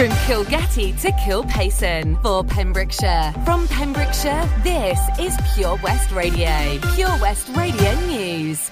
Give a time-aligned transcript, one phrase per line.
[0.00, 3.34] From Kilgetty to Kilpaison for Pembrokeshire.
[3.44, 6.78] From Pembrokeshire, this is Pure West Radio.
[6.94, 8.70] Pure West Radio News.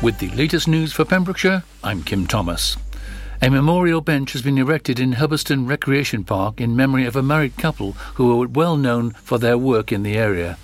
[0.00, 2.76] With the latest news for Pembrokeshire, I'm Kim Thomas.
[3.42, 7.56] A memorial bench has been erected in Hubberston Recreation Park in memory of a married
[7.56, 10.56] couple who were well known for their work in the area.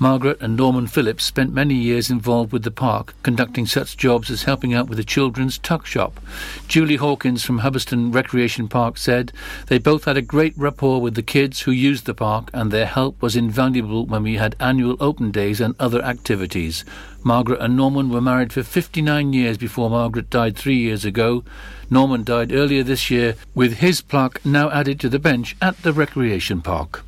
[0.00, 4.44] Margaret and Norman Phillips spent many years involved with the park, conducting such jobs as
[4.44, 6.20] helping out with the children's tuck shop.
[6.68, 9.32] Julie Hawkins from Hubberston Recreation Park said
[9.66, 12.86] they both had a great rapport with the kids who used the park and their
[12.86, 16.84] help was invaluable when we had annual open days and other activities.
[17.24, 21.42] Margaret and Norman were married for 59 years before Margaret died three years ago.
[21.90, 25.92] Norman died earlier this year, with his plaque now added to the bench at the
[25.92, 27.04] recreation park.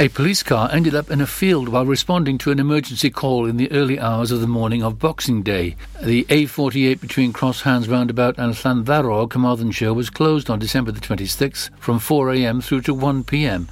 [0.00, 3.56] A police car ended up in a field while responding to an emergency call in
[3.56, 5.74] the early hours of the morning of Boxing Day.
[6.00, 11.70] The A48 between Cross Hands Roundabout and Llanddarog, Carmarthenshire, was closed on December the 26th
[11.80, 13.66] from 4am through to 1pm.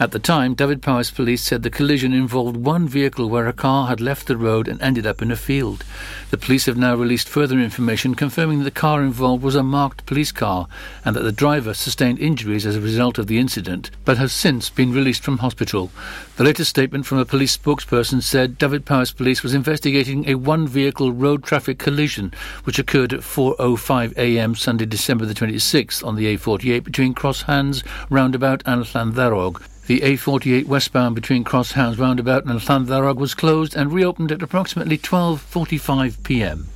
[0.00, 4.00] At the time, Dyfed-Powys police said the collision involved one vehicle where a car had
[4.00, 5.84] left the road and ended up in a field.
[6.30, 10.32] The police have now released further information confirming the car involved was a marked police
[10.32, 10.68] car
[11.04, 14.70] and that the driver sustained injuries as a result of the incident, but has since
[14.70, 15.90] been released from hospital.
[16.38, 21.44] The latest statement from a police spokesperson said Dyfed-Powys police was investigating a one-vehicle road
[21.44, 22.32] traffic collision
[22.64, 24.54] which occurred at 4.05 a.m.
[24.54, 29.62] Sunday, December the 26th on the A48 between Cross Hands Roundabout and Llanddarog.
[29.90, 36.22] The A48 westbound between Cross Roundabout and Llanddarog was closed and reopened at approximately 12.45
[36.22, 36.68] p.m.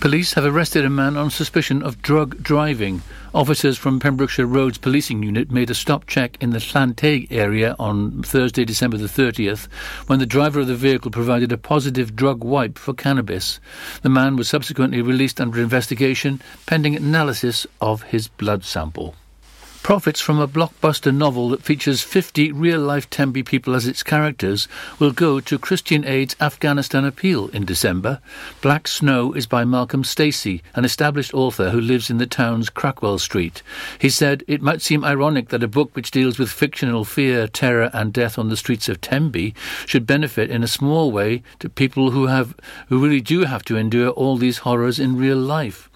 [0.00, 3.02] Police have arrested a man on suspicion of drug driving.
[3.32, 8.24] Officers from Pembrokeshire Roads Policing Unit made a stop check in the Llanteg area on
[8.24, 9.68] Thursday, December the 30th,
[10.08, 13.60] when the driver of the vehicle provided a positive drug wipe for cannabis.
[14.02, 19.14] The man was subsequently released under investigation pending analysis of his blood sample.
[19.88, 24.68] Profits from a blockbuster novel that features 50 real-life Tenby people as its characters
[24.98, 28.20] will go to Christian Aid's Afghanistan Appeal in December.
[28.60, 33.18] Black Snow is by Malcolm Stacey, an established author who lives in the town's Crackwell
[33.18, 33.62] Street.
[33.98, 37.88] He said, It might seem ironic that a book which deals with fictional fear, terror
[37.94, 39.54] and death on the streets of Tenby
[39.86, 42.54] should benefit in a small way to people who have
[42.90, 45.87] who really do have to endure all these horrors in real life.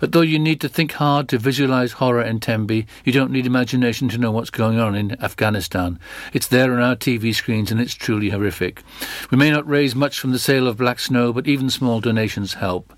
[0.00, 3.46] But though you need to think hard to visualize horror in Tenby, you don't need
[3.46, 5.98] imagination to know what's going on in Afghanistan.
[6.32, 8.82] It's there on our TV screens and it's truly horrific.
[9.30, 12.54] We may not raise much from the sale of Black Snow, but even small donations
[12.54, 12.92] help.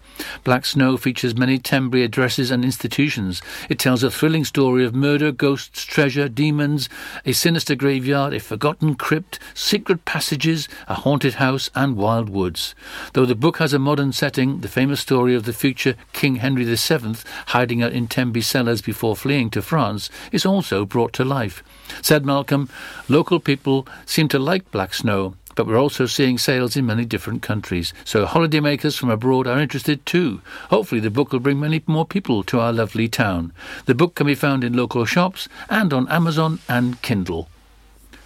[0.45, 3.43] Black Snow features many Tenby addresses and institutions.
[3.69, 6.89] It tells a thrilling story of murder, ghosts, treasure, demons,
[7.25, 12.75] a sinister graveyard, a forgotten crypt, secret passages, a haunted house, and wild woods.
[13.13, 16.65] Though the book has a modern setting, the famous story of the future King Henry
[16.65, 17.15] VII
[17.49, 21.63] hiding out in Tenby cellars before fleeing to France is also brought to life.
[22.03, 22.69] Said Malcolm,
[23.09, 27.43] local people seem to like Black Snow but we're also seeing sales in many different
[27.43, 27.93] countries.
[28.05, 30.41] So holidaymakers from abroad are interested too.
[30.71, 33.53] Hopefully, the book will bring many more people to our lovely town.
[33.87, 37.49] The book can be found in local shops and on Amazon and Kindle.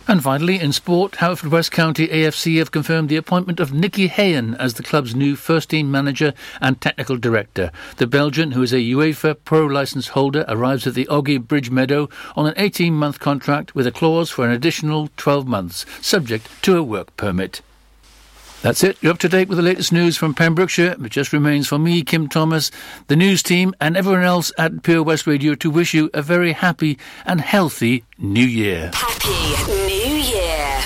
[0.09, 4.75] And finally, in sport, Haverfordwest County AFC have confirmed the appointment of Nicky Hayen as
[4.75, 7.71] the club's new first team manager and technical director.
[7.99, 12.09] The Belgian, who is a UEFA Pro licence holder, arrives at the Ogi Bridge Meadow
[12.35, 16.77] on an 18 month contract with a clause for an additional 12 months, subject to
[16.77, 17.63] a work permit.
[18.63, 18.97] That's it.
[19.01, 20.95] You're up to date with the latest news from Pembrokeshire.
[21.05, 22.71] It just remains for me, Kim Thomas,
[23.09, 26.53] the news team, and everyone else at Pure West Radio to wish you a very
[26.53, 26.97] happy
[27.27, 28.93] and healthy New Year.
[28.95, 30.81] Happy New Year.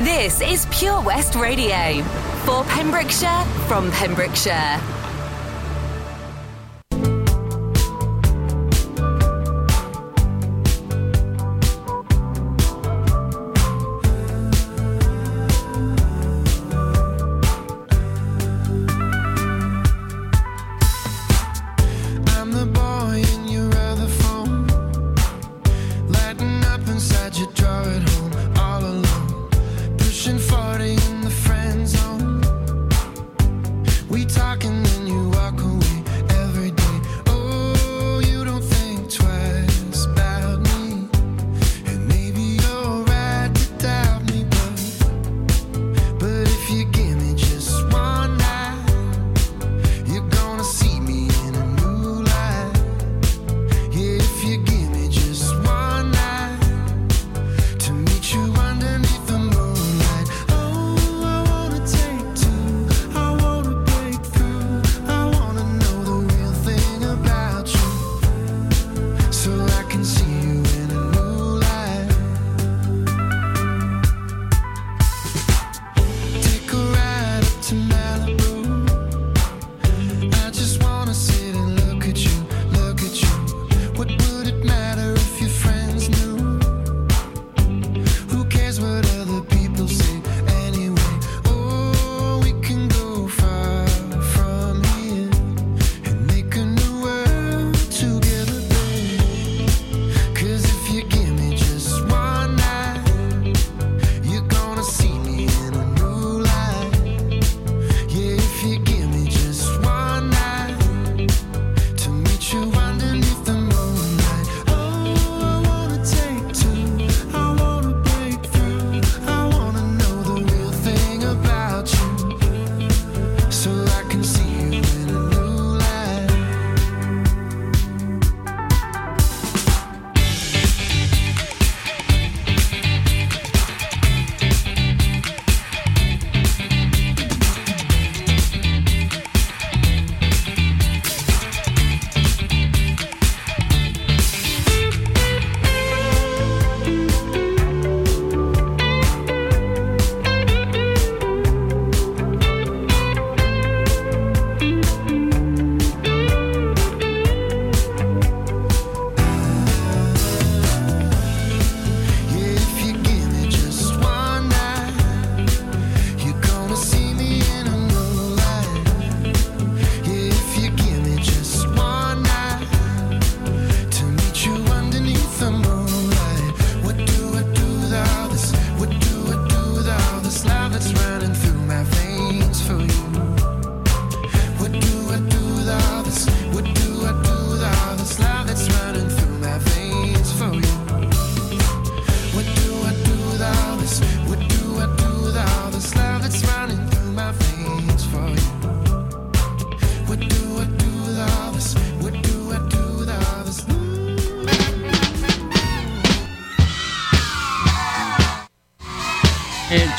[0.00, 2.02] This is Pure West Radio
[2.44, 4.78] for Pembrokeshire from Pembrokeshire.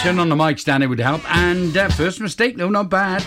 [0.06, 1.24] Turn on the mic, Stanley would help.
[1.36, 3.24] And uh, first mistake, no, not bad.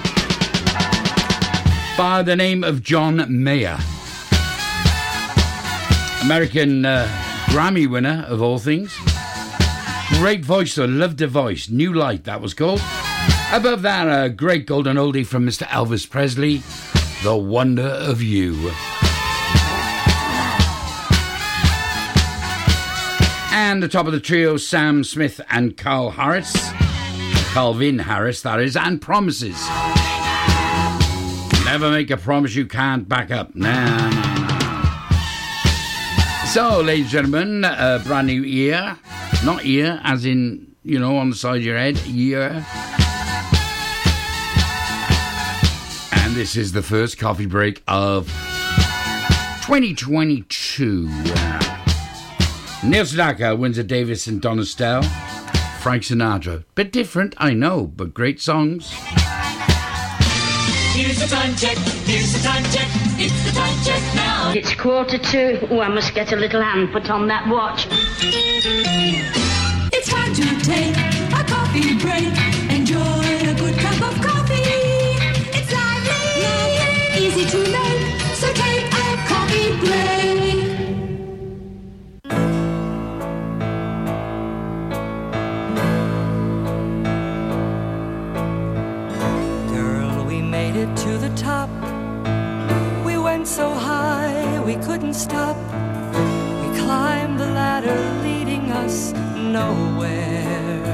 [1.98, 3.76] By the name of John Mayer.
[6.22, 7.08] American uh,
[7.46, 8.96] Grammy winner, of all things.
[10.20, 10.84] Great voice, though.
[10.84, 11.68] Loved the voice.
[11.68, 12.80] New Light, that was called.
[13.52, 15.66] Above that, a great golden oldie from Mr.
[15.66, 16.62] Elvis Presley,
[17.24, 18.70] The Wonder of You.
[23.70, 26.54] And the top of the trio, Sam Smith and Carl Harris.
[27.52, 29.62] Calvin Harris, that is, and Promises.
[31.66, 33.54] Never make a promise you can't back up.
[33.54, 35.18] Nah, nah, nah.
[36.46, 38.96] So, ladies and gentlemen, a brand new year.
[39.44, 42.64] Not year, as in, you know, on the side of your head, year.
[46.12, 48.28] And this is the first coffee break of
[49.66, 51.77] 2022.
[52.84, 55.02] Neil Sedaka, Windsor Davies, and Don Estelle.
[55.80, 56.64] Frank Sinatra.
[56.74, 58.92] Bit different, I know, but great songs.
[60.94, 61.76] Here's the time check.
[62.06, 62.88] Here's the time check.
[63.20, 64.52] It's the time check now.
[64.54, 65.68] It's quarter to.
[65.70, 67.88] Oh, I must get a little hand put on that watch.
[69.92, 72.57] It's time to take a coffee break.
[93.48, 95.56] So high we couldn't stop.
[96.60, 100.84] We climbed the ladder leading us nowhere.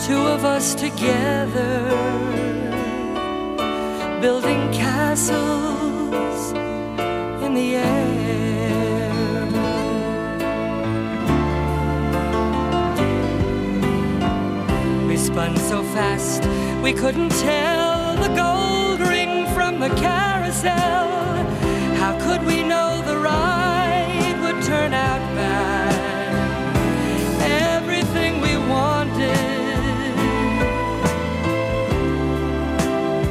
[0.00, 1.90] Two of us together,
[4.22, 6.52] building castles
[7.44, 9.04] in the air.
[15.06, 16.42] We spun so fast
[16.82, 21.23] we couldn't tell the gold ring from the carousel.
[22.04, 25.94] How could we know the ride would turn out bad?
[27.76, 30.14] Everything we wanted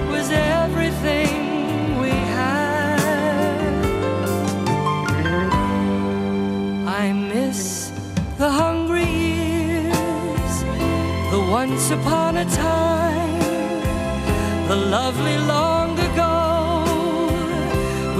[0.09, 3.75] was everything we had.
[7.01, 7.91] I miss
[8.39, 10.53] the hungry years,
[11.29, 13.39] the once upon a time,
[14.67, 15.72] the lovely long.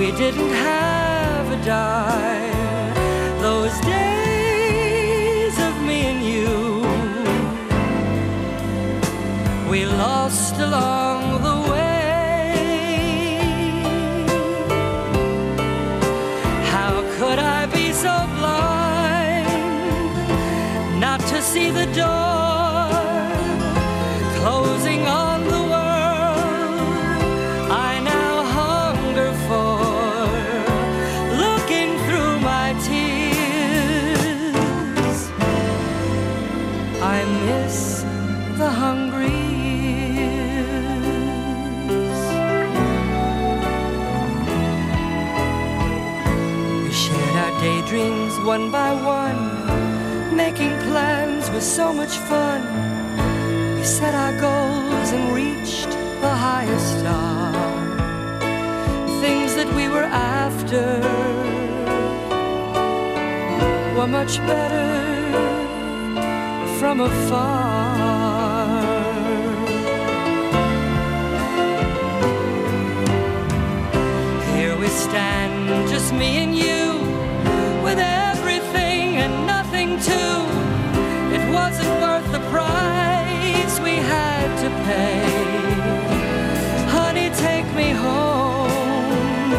[0.04, 2.94] We didn't have a dime.
[3.40, 6.52] Those days of me and you,
[9.72, 12.52] we lost along the way.
[16.74, 19.48] How could I be so blind
[21.00, 22.23] not to see the door
[51.64, 52.62] was so much fun.
[53.78, 57.54] We set our goals and reached the highest star.
[59.22, 60.86] Things that we were after
[63.96, 64.90] were much better
[66.80, 67.54] from afar.
[74.58, 76.84] Here we stand, just me and you,
[77.86, 80.43] with everything and nothing too.
[86.96, 89.52] Honey, take me home.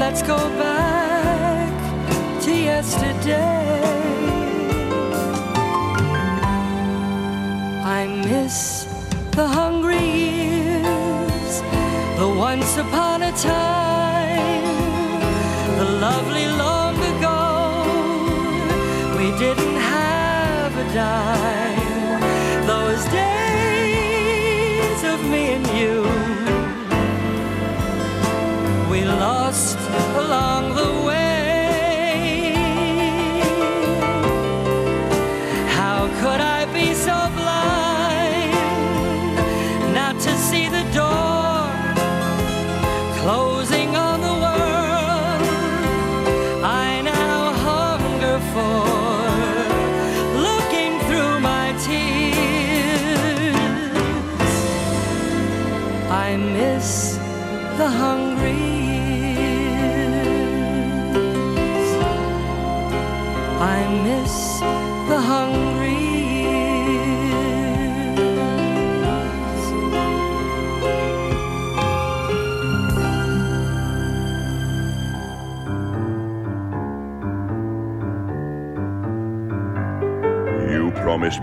[0.00, 1.70] Let's go back
[2.44, 3.82] to yesterday.
[7.84, 8.86] I miss
[9.32, 11.62] the hungry years,
[12.18, 14.64] the once upon a time,
[15.76, 17.40] the lovely long ago.
[19.18, 21.43] We didn't have a dime.
[29.94, 30.53] Lost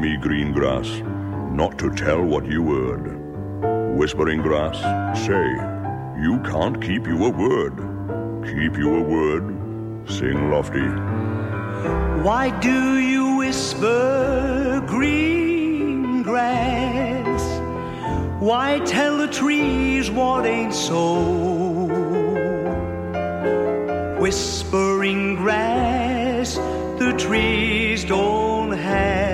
[0.02, 0.90] me, green grass,
[1.52, 3.06] not to tell what you heard.
[3.96, 4.78] Whispering grass,
[5.28, 5.48] say,
[6.20, 7.76] you can't keep your word.
[8.44, 9.46] Keep your word,
[10.10, 10.90] sing lofty.
[12.24, 17.44] Why do you whisper green grass?
[18.42, 21.06] Why tell the trees what ain't so?
[24.20, 26.56] Whispering grass,
[26.98, 29.31] the trees don't have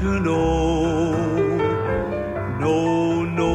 [0.00, 1.12] to know.
[2.60, 3.52] No, no.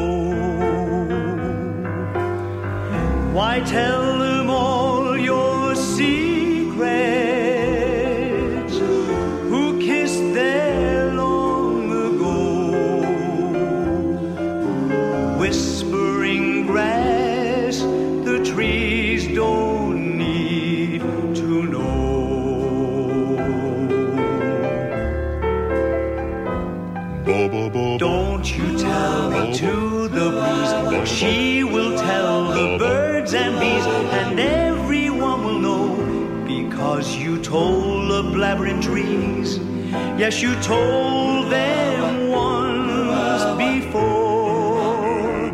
[3.31, 4.32] Why tell
[37.53, 39.59] told the blabbering trees.
[40.17, 45.51] Yes, you told them once before.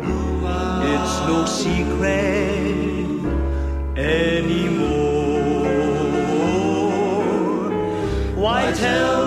[0.92, 3.04] It's no secret
[3.98, 5.10] anymore.
[8.34, 9.19] Why tell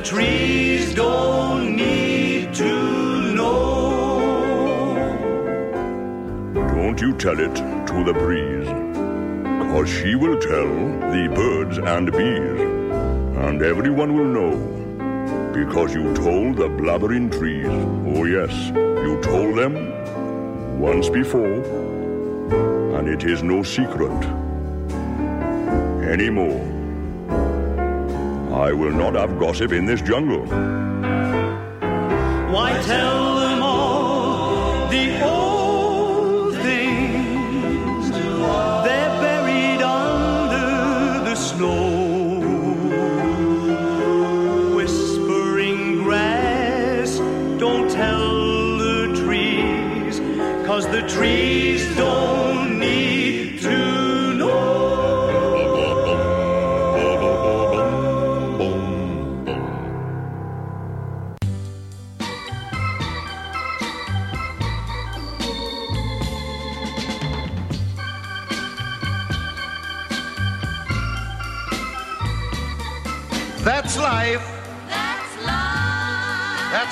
[0.00, 4.94] the trees don't need to know.
[6.54, 8.68] Don't you tell it to the breeze,
[9.70, 10.72] cause she will tell
[11.10, 12.60] the birds and bees,
[13.44, 14.56] and everyone will know,
[15.52, 17.66] because you told the blabbering trees.
[18.16, 18.52] Oh, yes,
[19.04, 19.74] you told them
[20.80, 21.62] once before,
[22.96, 24.24] and it is no secret
[26.02, 26.79] anymore.
[28.52, 30.44] I will not have gossip in this jungle.
[32.52, 33.29] Why tell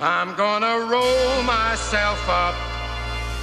[0.00, 2.54] I'm gonna roll myself up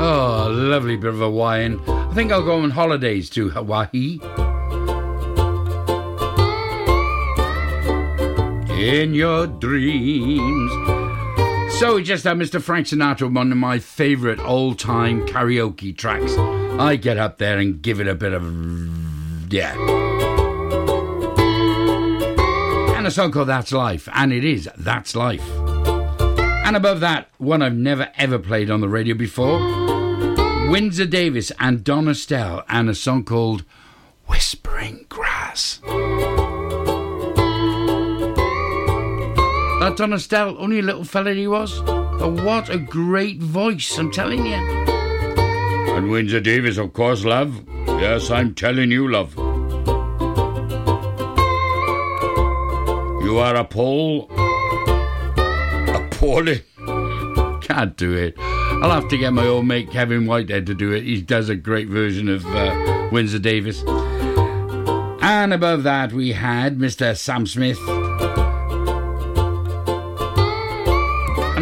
[0.00, 1.80] Oh, lovely bit of Hawaiian.
[1.88, 4.20] I think I'll go on holidays to Hawaii.
[8.76, 10.72] In your dreams.
[11.78, 12.60] So we just had Mr.
[12.60, 16.36] Frank Sinatra, one of my favourite old time karaoke tracks.
[16.36, 18.44] I get up there and give it a bit of.
[19.52, 19.74] Yeah.
[22.96, 24.08] And a song called That's Life.
[24.12, 25.48] And it is That's Life.
[26.66, 29.58] And above that, one I've never ever played on the radio before
[30.68, 33.64] Windsor Davies and Don Estelle, and a song called
[34.26, 35.80] Whispering Grass.
[39.86, 41.80] That Don Estelle, only a little fella he was.
[41.80, 44.54] But what a great voice, I'm telling you.
[44.54, 47.62] And Windsor Davies, of course, love.
[47.86, 49.36] Yes, I'm telling you, love.
[53.22, 54.28] You are a Pole.
[55.94, 56.62] Appalling.
[57.60, 58.34] Can't do it.
[58.40, 61.04] I'll have to get my old mate Kevin Whitehead to do it.
[61.04, 63.84] He does a great version of uh, Windsor Davies.
[65.22, 67.16] And above that, we had Mr.
[67.16, 67.78] Sam Smith.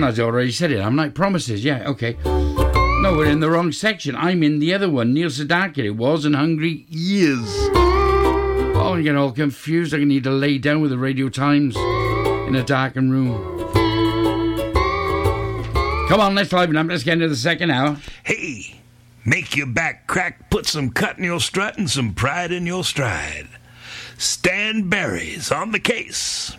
[0.05, 1.65] And as I already said it, I'm like promises.
[1.65, 2.19] Yeah, okay.
[2.25, 4.15] No, we're in the wrong section.
[4.15, 5.15] I'm in the other one.
[5.15, 7.49] Neil Sedaka, it was, and Hungry Years.
[8.77, 9.95] Oh, you get all confused.
[9.95, 13.33] I need to lay down with the Radio Times in a darkened room.
[16.11, 16.87] Come on, let's liven up.
[16.87, 17.97] Let's get into the second hour.
[18.25, 18.79] Hey,
[19.25, 22.85] make your back crack, put some cut in your strut and some pride in your
[22.85, 23.49] stride.
[24.19, 26.59] Stan Berry's on the case.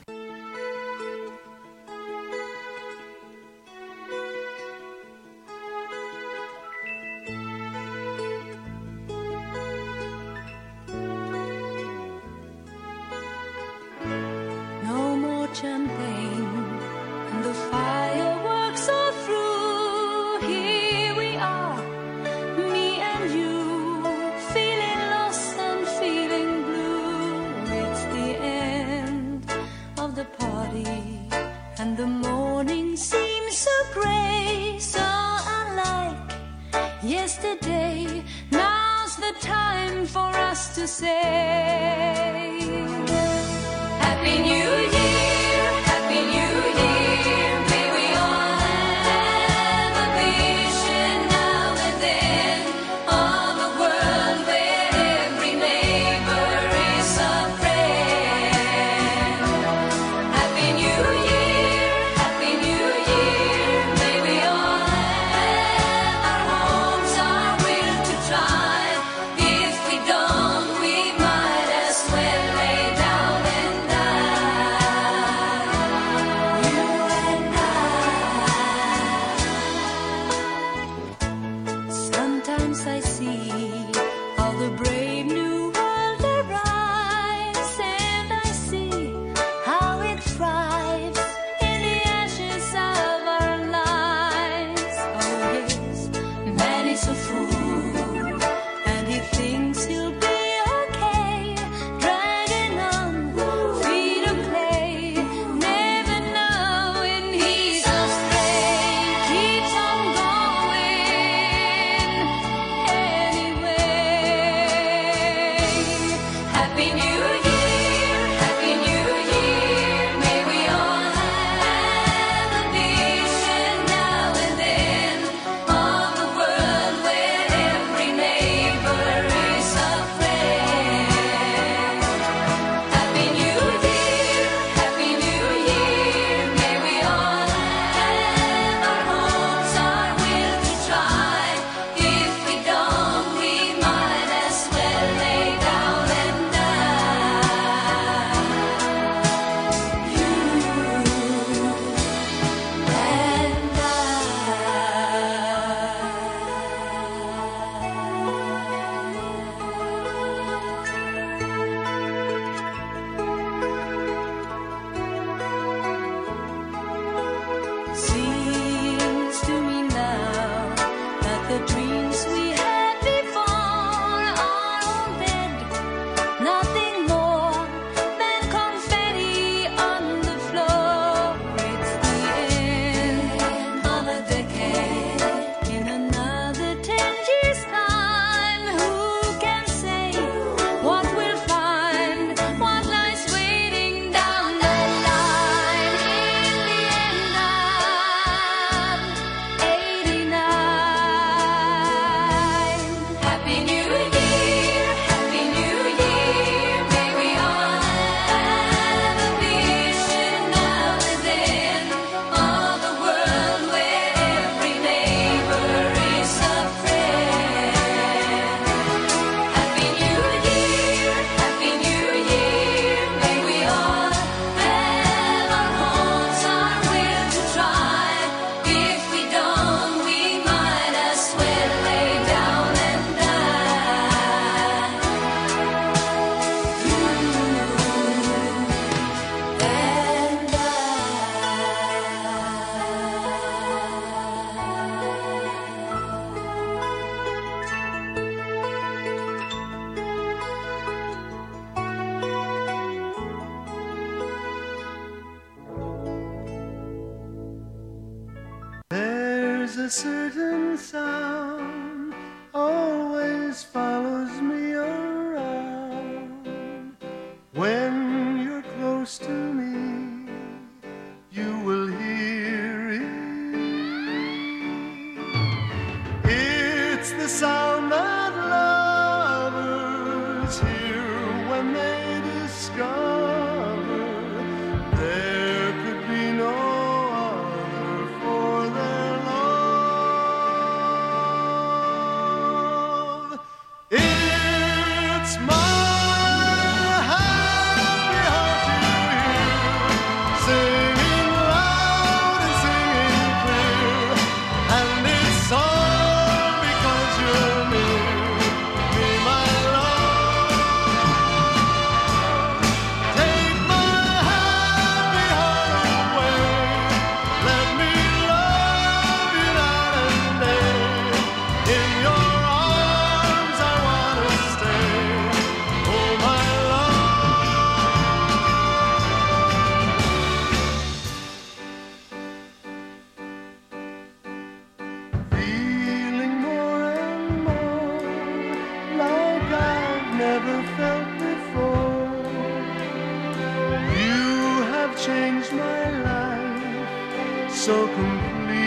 [347.66, 348.65] So completely.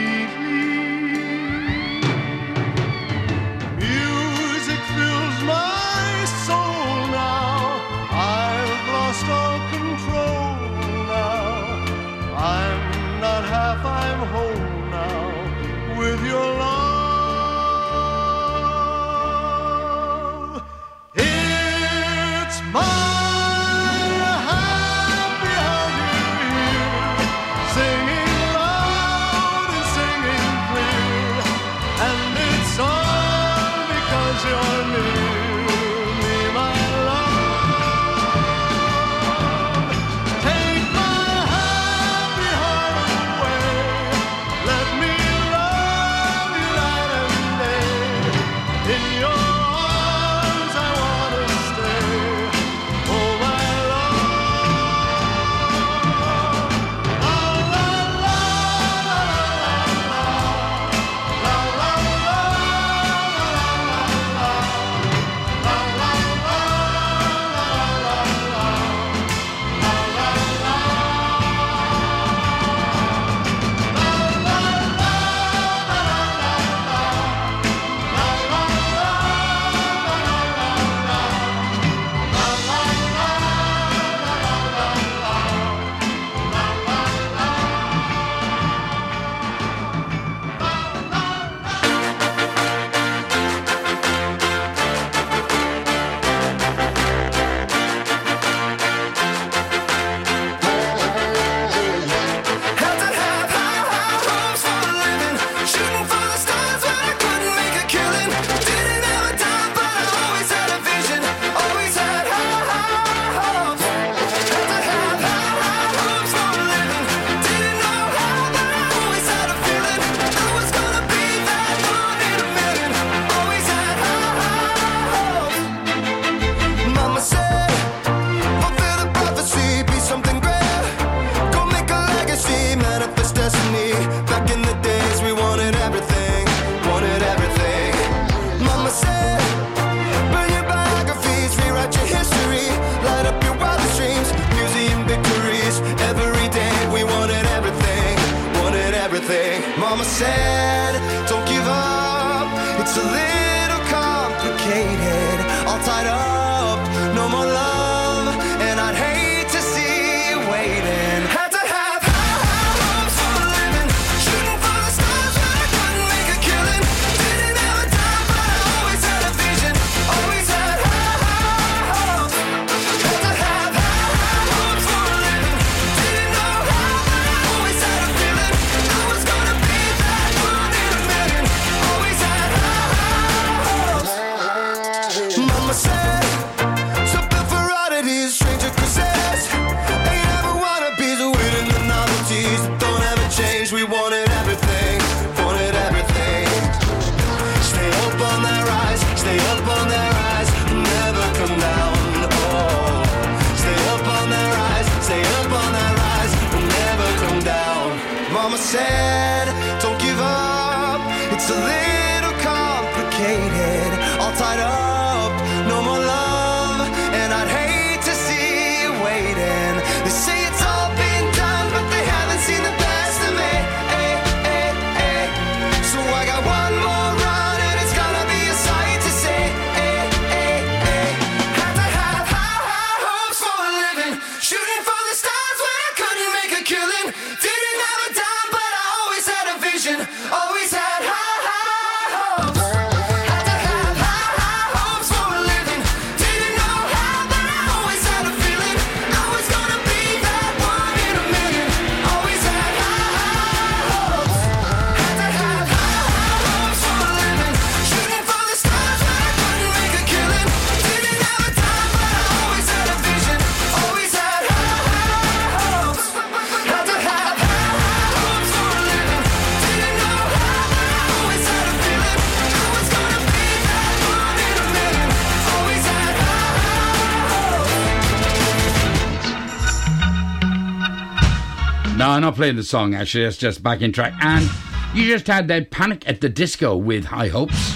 [282.39, 283.25] Playing the song, actually.
[283.25, 284.15] That's just backing track.
[284.21, 284.49] And
[284.95, 287.75] you just had that Panic at the Disco with High Hopes.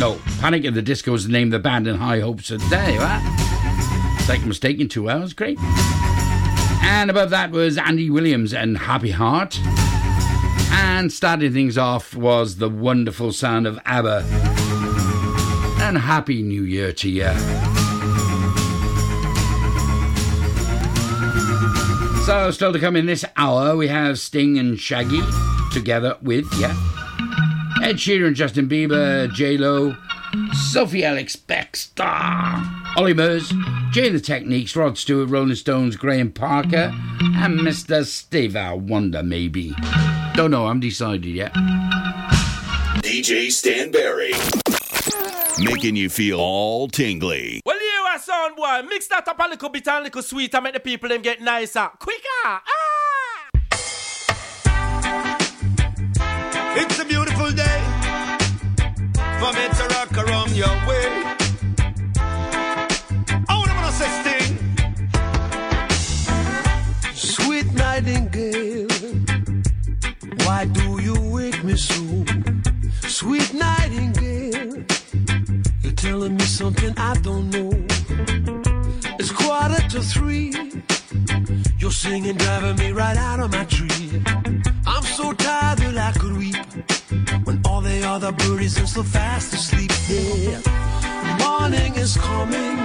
[0.00, 2.58] No, Panic at the Disco is the name of the band, and High Hopes are
[2.58, 4.18] there, right?
[4.26, 5.60] Second mistake in two hours, great.
[6.82, 9.60] And above that was Andy Williams and Happy Heart.
[10.72, 14.24] And starting things off was the wonderful sound of ABBA.
[15.82, 17.71] And Happy New Year to you.
[22.24, 25.20] So, still to come in this hour, we have Sting and Shaggy
[25.72, 26.70] together with, yeah,
[27.82, 29.96] Ed Sheeran, Justin Bieber, J Lo,
[30.70, 33.52] Sophie Ellis Bextor, Ollie Murs,
[33.90, 38.04] Jay the Techniques, Rod Stewart, Rolling Stones, Graham Parker, and Mr.
[38.04, 39.74] Steve Wonder, maybe.
[40.34, 41.52] Don't know, I'm decided yet.
[43.02, 44.32] DJ Stan Berry.
[45.58, 47.60] Making you feel all tingly.
[48.42, 48.88] Well, sound boy.
[48.88, 51.22] Mix that up a little bit and a little sweet and make the people them
[51.22, 51.88] get nicer.
[51.98, 52.44] Quicker.
[52.44, 52.62] Ah!
[56.74, 57.80] It's a beautiful day
[59.38, 61.06] for me to rock around your way.
[63.48, 64.58] Oh, I'm gonna say sting.
[67.14, 68.88] Sweet nightingale,
[70.44, 72.24] why do you wake me so?
[73.06, 74.84] Sweet nightingale,
[75.82, 77.81] you're telling me something I don't know.
[80.04, 80.52] It's three.
[81.78, 84.20] You're singing, driving me right out of my tree.
[84.84, 86.56] I'm so tired that I could weep
[87.44, 89.92] when all the other birdies are so fast asleep.
[90.08, 90.58] Yeah,
[91.38, 92.78] morning is coming.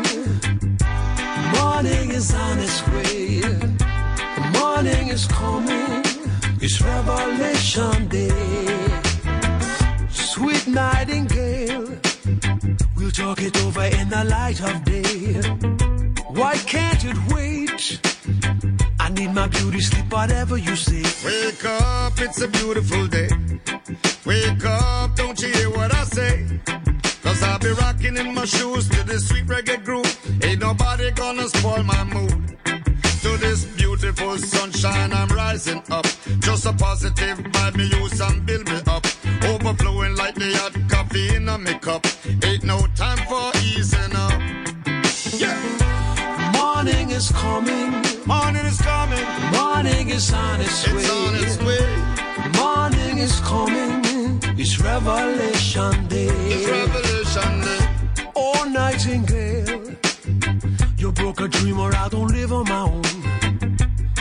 [1.58, 3.42] Morning is on its way.
[4.60, 6.04] Morning is coming.
[6.62, 8.78] It's Revelation Day.
[10.12, 11.98] Sweet nightingale,
[12.96, 15.97] we'll talk it over in the light of day.
[16.30, 18.00] Why can't it wait?
[19.00, 21.04] I need my beauty sleep, whatever you say.
[21.26, 23.30] Wake up, it's a beautiful day.
[24.26, 26.46] Wake up, don't you hear what I say?
[27.24, 30.44] Cause I'll be rocking in my shoes to this sweet reggae groove.
[30.44, 32.58] Ain't nobody gonna spoil my mood.
[33.24, 36.06] To this beautiful sunshine, I'm rising up.
[36.40, 39.06] Just a positive vibe, me use and build me up.
[39.44, 42.06] Overflowing like the hot coffee in a cup.
[42.44, 42.87] Ain't no
[47.18, 47.90] is coming.
[48.28, 49.26] Morning is coming.
[49.52, 51.00] Morning is on its way.
[51.00, 51.88] It's on its way.
[52.62, 53.94] Morning is coming.
[54.62, 56.30] It's Revelation Day.
[56.54, 57.84] It's Revelation Day.
[58.36, 59.96] Oh, Nightingale,
[60.98, 63.04] you broke a dream or I don't live on my own.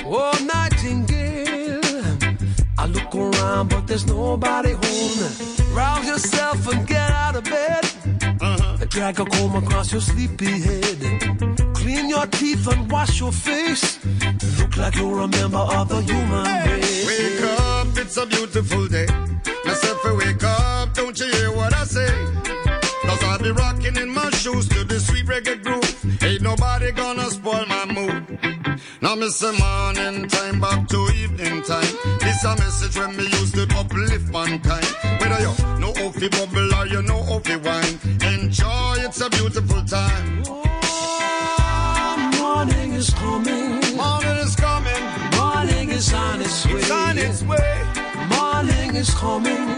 [0.07, 2.07] Oh, Nightingale,
[2.79, 5.19] I look around but there's nobody home.
[5.77, 7.85] Rouse yourself and get out of bed.
[8.41, 8.85] Uh-huh.
[8.89, 11.56] Drag a comb across your sleepy head.
[11.97, 13.99] Clean your teeth and wash your face.
[14.61, 17.07] Look like you're a member of the human race.
[17.07, 19.07] Wake up, it's a beautiful day.
[19.65, 22.07] Myself, wake up, don't you hear what I say?
[23.01, 26.23] Cause I'll be rocking in my shoes to the sweet reggae groove.
[26.23, 28.39] Ain't nobody gonna spoil my mood.
[29.01, 31.97] Now me say morning time back to evening time.
[32.21, 34.85] This a message when me use to uplift mankind.
[35.19, 37.99] Whether you know how fi bubble or you know how fi wine.
[38.35, 40.43] Enjoy, it's a beautiful time.
[40.47, 40.67] Oh.
[42.57, 43.81] Morning is coming.
[43.97, 45.03] Morning is coming.
[45.37, 46.73] Morning is on its way.
[46.73, 47.83] It's on its way.
[48.31, 49.69] Morning is coming.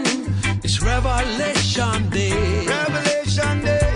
[0.63, 2.65] It's Revelation Day.
[2.65, 3.91] Revelation Day.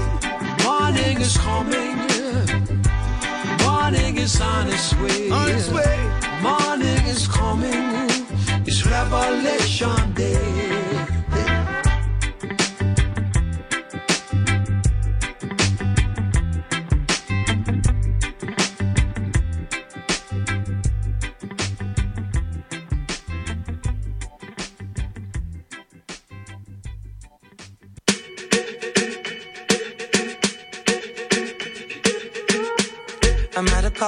[0.65, 1.95] Morning is coming.
[3.63, 5.29] Morning is on its way.
[5.31, 5.97] On its way.
[6.41, 8.09] Morning is coming.
[8.67, 10.72] It's Revelation Day.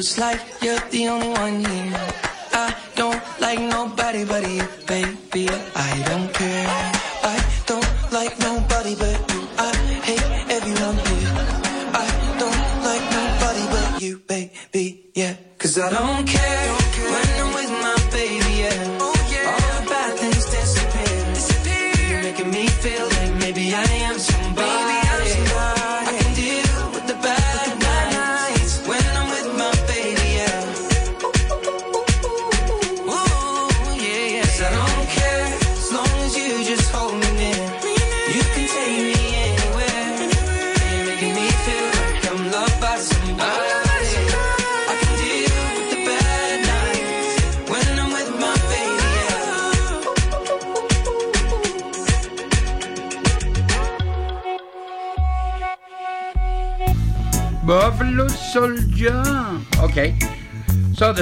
[0.00, 1.89] Looks like you're the only one here.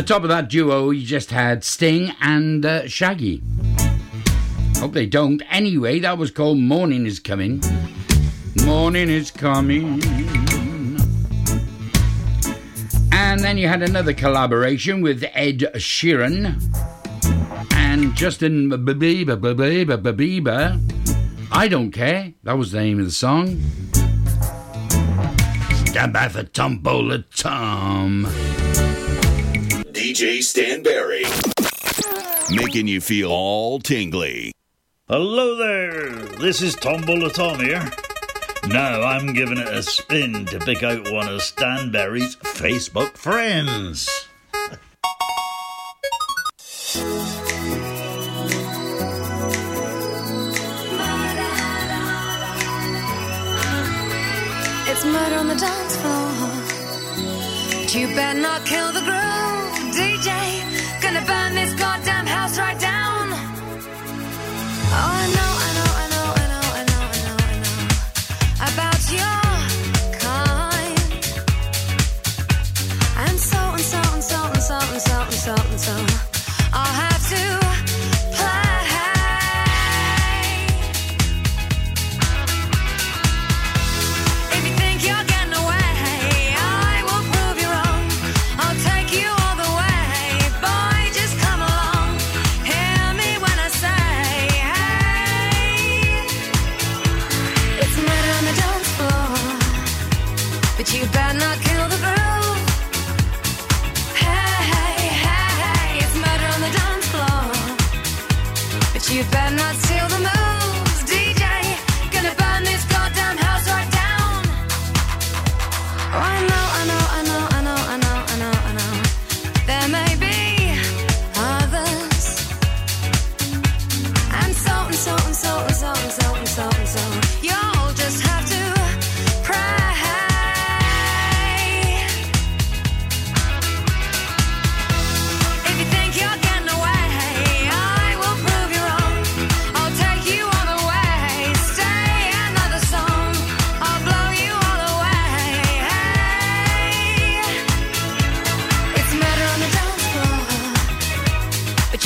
[0.09, 3.43] top of that duo, you just had Sting and uh, Shaggy.
[4.77, 5.43] Hope they don't.
[5.51, 7.61] Anyway, that was called Morning is Coming.
[8.65, 10.03] Morning is Coming.
[13.13, 16.59] And then you had another collaboration with Ed Sheeran
[17.75, 19.37] and Justin Bieber.
[19.37, 20.81] Bieber,
[21.53, 22.33] I don't care.
[22.45, 23.61] That was the name of the song.
[25.85, 28.27] Stand by for Tombola Tom.
[30.19, 31.23] DJ Stan Berry.
[32.51, 34.51] Making you feel all tingly.
[35.07, 36.11] Hello there,
[36.41, 37.89] this is Tom Bulleton here.
[38.67, 44.09] Now I'm giving it a spin to pick out one of Stan Berry's Facebook friends.
[54.89, 56.33] It's murder on the dance floor.
[57.83, 59.18] But you better not kill the girl.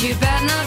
[0.03, 0.63] You better not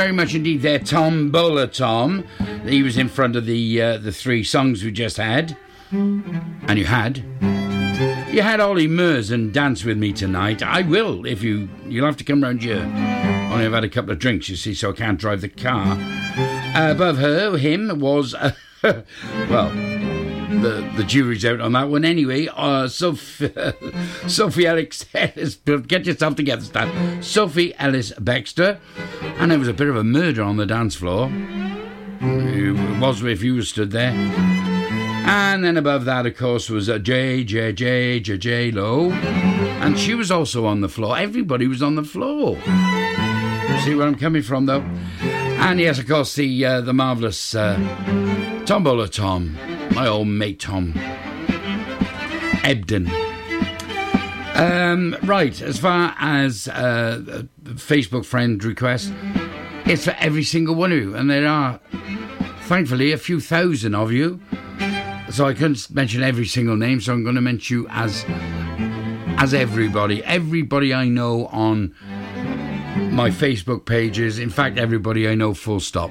[0.00, 2.24] very much indeed there, Tombola Tom.
[2.64, 5.58] He was in front of the uh, the three songs we just had.
[5.90, 7.18] And you had.
[8.32, 10.62] You had Ollie Murs and Dance With Me tonight.
[10.62, 11.68] I will, if you...
[11.86, 12.78] You'll have to come round here.
[13.52, 15.98] Only I've had a couple of drinks, you see, so I can't drive the car.
[16.74, 18.32] Uh, above her, him, was...
[18.32, 19.70] Uh, well,
[20.50, 22.48] the the jury's out on that one anyway.
[22.54, 23.52] Uh, Sophie,
[24.26, 27.22] Sophie Ellis, Ellis, get yourself together, Stan.
[27.22, 28.78] Sophie Ellis Bextor,
[29.38, 31.30] and there was a bit of a murder on the dance floor.
[32.22, 34.12] It was if you stood there.
[34.12, 39.98] And then above that, of course, was uh, J J J J J Lo, and
[39.98, 41.16] she was also on the floor.
[41.16, 42.56] Everybody was on the floor.
[43.84, 44.84] See where I'm coming from, though.
[45.20, 47.76] And yes, of course, the uh, the marvelous uh,
[48.66, 49.56] Tombola Tom,
[49.94, 50.92] my old mate Tom
[52.62, 53.08] Ebden.
[54.54, 59.12] Um, right, as far as uh, Facebook friend request,
[59.86, 61.80] it's for every single one of you, and there are,
[62.62, 64.40] thankfully, a few thousand of you.
[65.30, 68.24] So I couldn't mention every single name, so I'm going to mention you as
[69.38, 71.94] as everybody, everybody I know on
[73.10, 74.38] my Facebook pages.
[74.38, 76.10] In fact, everybody I know, full stop.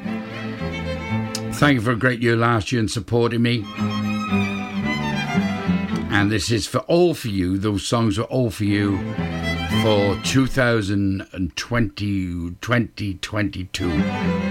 [1.59, 3.65] Thank you for a great year last year and supporting me.
[6.09, 7.57] And this is for all for you.
[7.57, 8.97] Those songs are all for you
[9.81, 14.03] for 2020, 2022.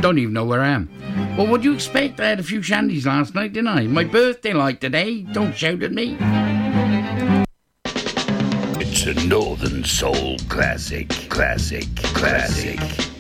[0.03, 0.91] Don't even know where I am.
[1.39, 2.21] Well, what do you expect?
[2.21, 3.87] I had a few shandies last night, didn't I?
[3.87, 5.23] My birthday like today.
[5.23, 6.19] Don't shout at me.
[8.81, 12.81] It's a Northern Soul classic, classic, classic.
[12.81, 13.18] Here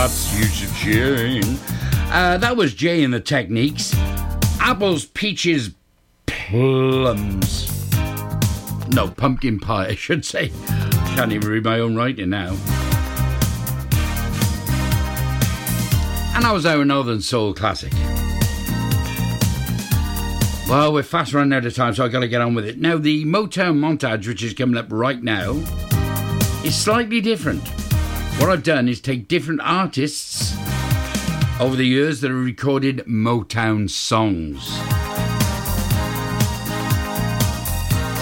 [0.00, 1.44] use of cheering?
[2.10, 3.94] Uh, that was Jay and the Techniques.
[4.58, 5.74] Apples, peaches,
[6.24, 7.68] plums.
[8.88, 10.52] No, pumpkin pie, I should say.
[11.14, 12.48] Can't even read my own writing now.
[16.34, 17.92] And that was our Northern Soul classic.
[20.66, 22.78] Well, we're fast running out of time, so I've got to get on with it.
[22.80, 25.62] Now, the Motown montage, which is coming up right now,
[26.64, 27.68] is slightly different.
[28.40, 30.56] What I've done is take different artists
[31.60, 34.66] over the years that have recorded Motown songs.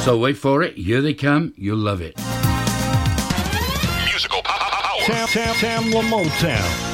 [0.05, 0.77] So wait for it.
[0.77, 1.55] Here they come.
[1.57, 2.16] You'll love it.
[5.07, 6.89] Tam, Tam, Tam Motown.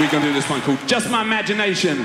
[0.00, 2.04] We're gonna do this one called Just My Imagination.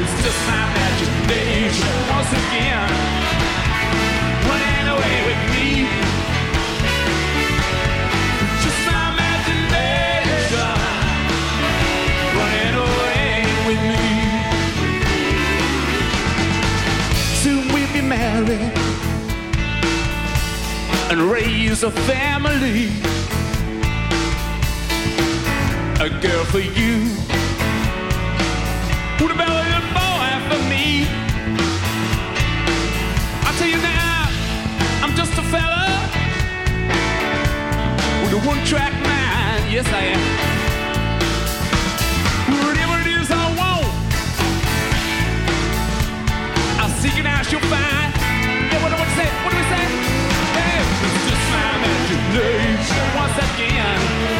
[0.00, 2.88] But it was just my imagination once again
[4.48, 5.68] running away with me.
[8.62, 10.72] Just my imagination
[12.38, 14.08] running away with me.
[17.42, 18.72] Soon we'll be married
[21.10, 22.88] and raise a family.
[26.00, 26.94] A girl for you.
[29.18, 29.69] What about
[38.50, 39.72] with a one-track mind.
[39.72, 40.20] Yes, I am.
[42.64, 43.86] Whatever it is I want,
[46.80, 48.12] I'll seek it out, you'll find.
[48.70, 49.28] Yeah, what do we say?
[49.44, 49.84] What do we say?
[50.56, 54.39] Hey, it's just my imagination once again.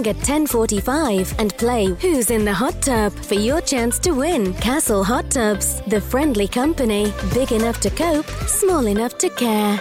[0.07, 4.53] at 10:45 and play Who's in the Hot Tub for your chance to win.
[4.55, 9.79] Castle Hot Tubs, the friendly company, big enough to cope, small enough to care.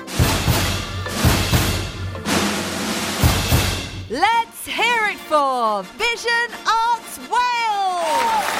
[4.10, 8.50] Let's hear it for Vision Arts Wales!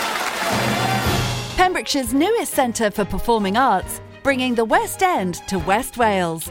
[1.57, 6.51] Pembrokeshire's newest centre for performing arts, bringing the West End to West Wales,